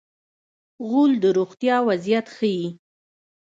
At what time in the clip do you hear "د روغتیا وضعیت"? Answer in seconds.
1.23-2.27